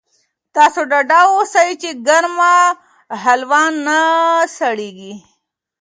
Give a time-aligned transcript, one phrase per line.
[0.55, 2.53] تاسو ډاډه اوسئ چې ګرمه
[3.23, 3.99] هلوا نه
[4.57, 5.13] سړېږي.